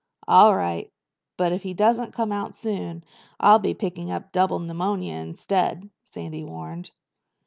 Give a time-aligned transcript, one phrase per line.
[0.27, 0.91] "All right.
[1.37, 3.03] But if he doesn't come out soon
[3.39, 6.89] I'll be picking up double pneumonia instead," Sandy warned.